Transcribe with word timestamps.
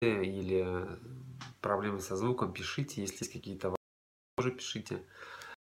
или 0.00 0.86
проблемы 1.60 2.00
со 2.00 2.16
звуком, 2.16 2.52
пишите. 2.52 3.00
Если 3.00 3.18
есть 3.24 3.32
какие-то 3.32 3.68
вопросы, 3.68 3.78
тоже 4.36 4.50
пишите. 4.52 5.04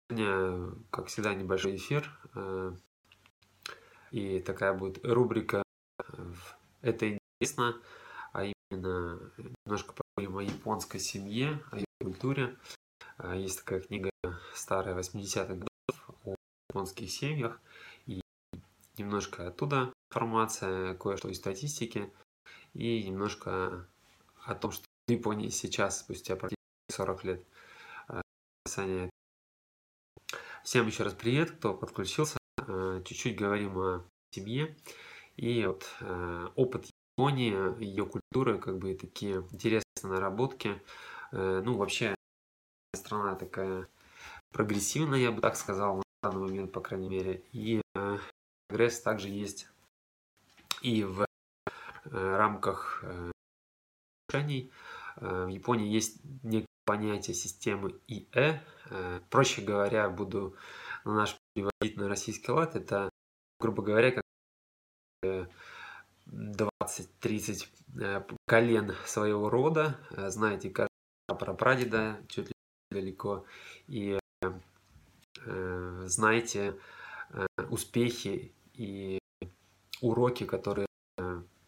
Сегодня, 0.10 0.76
как 0.92 1.08
всегда, 1.08 1.34
небольшой 1.34 1.76
эфир. 1.76 2.10
Э, 2.36 2.74
и 4.12 4.40
такая 4.42 4.74
будет 4.74 5.04
рубрика 5.06 5.64
«Это 6.82 7.18
интересно», 7.40 7.82
а 8.34 8.44
именно 8.44 9.32
немножко 9.66 9.94
поговорим 9.94 10.38
о 10.38 10.44
японской 10.44 11.00
семье, 11.00 11.64
о 11.72 11.78
ее 11.78 11.86
культуре. 12.02 12.58
Э, 13.18 13.36
есть 13.38 13.60
такая 13.60 13.80
книга 13.80 14.12
старая 14.54 14.96
80-х 14.96 15.54
годов 15.56 16.10
о 16.26 16.36
японских 16.70 17.10
семьях. 17.10 17.60
И 18.06 18.22
немножко 18.98 19.48
оттуда 19.48 19.94
информация, 20.12 20.96
кое-что 20.96 21.30
из 21.30 21.38
статистики 21.38 22.12
и 22.74 23.04
немножко 23.04 23.88
о 24.46 24.56
том, 24.56 24.72
что 24.72 24.86
в 25.08 25.12
Японии 25.12 25.50
сейчас, 25.50 26.00
спустя 26.00 26.36
практически 26.36 26.62
40 26.90 27.24
лет, 27.24 27.46
э, 28.10 28.22
описание. 28.66 29.10
Всем 30.64 30.88
еще 30.88 31.04
раз 31.04 31.14
привет, 31.14 31.52
кто 31.52 31.74
подключился. 31.74 32.38
Э, 32.68 33.02
чуть-чуть 33.06 33.36
говорим 33.36 33.78
о 33.78 34.06
семье 34.32 34.76
и 35.36 35.66
вот 35.66 35.90
э, 36.02 36.48
опыт 36.56 36.90
Японии, 37.18 37.84
ее 37.84 38.06
культуры, 38.06 38.58
как 38.58 38.78
бы 38.78 38.96
такие 38.96 39.42
интересные 39.52 40.14
наработки. 40.14 40.82
Ну, 41.34 41.78
вообще, 41.78 42.14
страна 42.94 43.36
такая 43.36 43.88
прогрессивная, 44.52 45.20
я 45.20 45.32
бы 45.32 45.40
так 45.40 45.56
сказал, 45.56 45.98
на 45.98 46.04
данный 46.24 46.42
момент, 46.48 46.72
по 46.74 46.82
крайней 46.82 47.08
мере. 47.08 47.44
И 47.54 47.82
прогресс 48.68 49.00
также 49.02 49.30
есть 49.30 49.70
и 50.82 51.04
в 51.04 51.26
рамках 52.06 53.06
решений. 54.32 54.72
Э, 55.18 55.46
в 55.46 55.50
Японии 55.50 55.88
есть 55.88 56.20
некое 56.44 56.68
понятие 56.86 57.34
системы 57.34 58.00
ИЭ. 58.08 58.62
Э, 58.90 59.20
проще 59.30 59.62
говоря, 59.62 60.10
буду 60.10 60.56
на 61.06 61.16
наш 61.16 61.38
переводить 61.54 61.98
на 61.98 62.08
российский 62.08 62.52
лад. 62.52 62.76
Это, 62.76 63.10
грубо 63.60 63.84
говоря, 63.84 64.12
как 64.12 64.24
20-30 66.28 67.68
э, 68.00 68.24
колен 68.48 68.96
своего 69.06 69.50
рода. 69.50 70.00
Знаете, 70.12 70.70
каждый 70.70 70.90
про 71.28 71.54
прадеда 71.54 72.22
чуть 72.28 72.48
ли 72.48 72.54
далеко. 72.92 73.46
И 73.88 74.20
знаете 76.06 76.78
успехи 77.70 78.54
и 78.74 79.18
уроки, 80.02 80.46
которые 80.46 80.88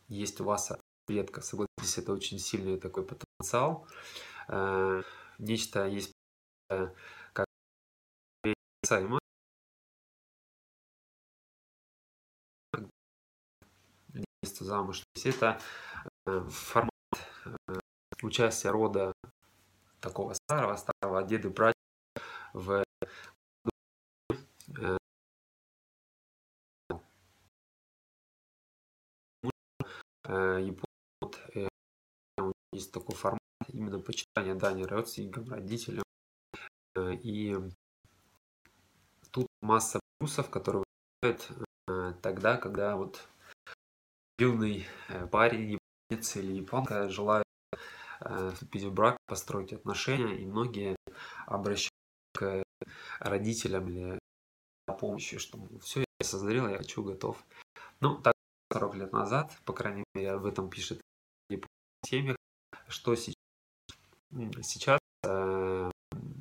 есть 0.09 0.41
у 0.41 0.43
вас 0.43 0.71
редко, 1.07 1.41
согласитесь, 1.41 1.97
это 1.97 2.13
очень 2.13 2.39
сильный 2.39 2.79
такой 2.79 3.05
потенциал. 3.05 3.87
Э, 4.47 5.01
нечто 5.37 5.85
есть 5.87 6.13
э, 6.69 6.87
как 7.33 7.45
Сайма, 8.85 9.19
замуж. 14.43 14.99
То 14.99 15.05
есть 15.15 15.37
это 15.37 15.59
э, 16.25 16.39
формат 16.49 16.91
участия 18.21 18.71
рода 18.71 19.13
такого 19.99 20.33
старого, 20.33 20.75
старого 20.75 21.23
деда 21.23 21.49
братья 21.49 21.73
в 22.53 22.83
Японии 30.25 30.92
есть 32.73 32.91
такой 32.91 33.15
формат 33.15 33.39
именно 33.71 33.99
почитания 33.99 34.55
дани 34.55 34.83
родственникам, 34.83 35.49
родителям. 35.49 36.03
Э, 36.95 37.13
и 37.13 37.55
тут 39.31 39.47
масса 39.61 39.99
плюсов, 40.19 40.49
которые 40.49 40.83
возникают 41.21 41.51
э, 41.87 42.13
тогда, 42.21 42.57
когда 42.57 42.95
вот 42.95 43.27
юный 44.39 44.85
э, 45.09 45.27
парень, 45.27 45.79
японец 46.09 46.35
или 46.35 46.53
японка 46.53 47.09
желают 47.09 47.43
вступить 48.53 48.83
в 48.83 48.93
брак, 48.93 49.17
построить 49.25 49.73
отношения, 49.73 50.37
и 50.37 50.45
многие 50.45 50.95
обращаются 51.45 51.91
к 52.33 52.63
родителям 53.19 53.89
или 53.89 54.17
за 54.87 54.93
помощью, 54.93 55.39
что 55.41 55.59
все, 55.81 56.05
я 56.21 56.25
созрел, 56.25 56.69
я 56.69 56.77
хочу, 56.77 57.03
готов. 57.03 57.43
Ну, 57.99 58.21
так 58.21 58.33
40 58.71 58.95
лет 58.95 59.11
назад, 59.11 59.51
по 59.65 59.73
крайней 59.73 60.05
мере, 60.13 60.31
об 60.31 60.45
этом 60.45 60.69
пишет 60.69 61.01
семьях, 62.05 62.37
что 62.93 63.15
сейчас? 63.15 63.35
Сейчас 64.61 64.99
э, 65.25 65.91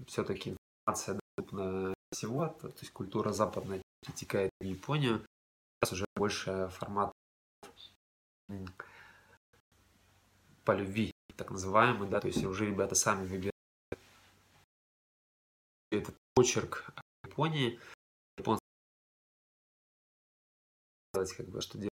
все-таки 0.06 0.56
информация 0.86 1.18
доступна 1.36 1.94
всего, 2.12 2.46
то, 2.46 2.68
то 2.68 2.80
есть 2.80 2.92
культура 2.92 3.32
западная 3.32 3.82
перетекает 4.02 4.50
в 4.60 4.64
Японию. 4.64 5.24
Сейчас 5.80 5.92
уже 5.94 6.04
больше 6.14 6.68
формат 6.68 7.12
по 10.64 10.72
любви, 10.72 11.10
так 11.36 11.50
называемый, 11.50 12.08
да, 12.08 12.20
то 12.20 12.28
есть 12.28 12.44
уже 12.44 12.66
ребята 12.66 12.94
сами 12.94 13.26
выбирают 13.26 13.52
этот 15.90 16.14
почерк 16.34 16.94
Японии, 17.24 17.80
японцы 18.38 18.60
как 21.36 21.48
бы, 21.48 21.60
что 21.60 21.78
делать 21.78 21.91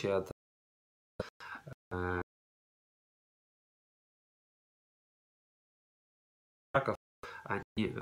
театр 0.00 0.32
раков, 6.72 6.96
они 7.44 7.94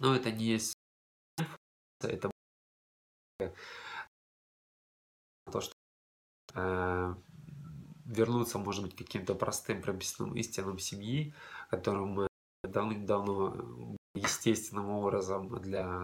но 0.00 0.14
это 0.14 0.30
не 0.30 0.46
есть 0.46 0.74
это 2.02 2.30
то, 5.50 5.60
что 5.60 5.72
э, 6.54 7.14
вернуться, 8.06 8.58
может 8.58 8.84
быть, 8.84 8.96
каким-то 8.96 9.34
простым 9.34 9.82
прописным 9.82 10.34
истинам 10.34 10.78
семьи, 10.78 11.34
которым 11.68 12.28
давным-давно 12.62 13.96
естественным 14.14 14.90
образом 14.90 15.48
для 15.60 15.98